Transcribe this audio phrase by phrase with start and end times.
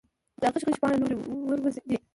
[0.41, 1.15] دا غشي غشي باڼه، لورې
[1.49, 1.97] وروځې دي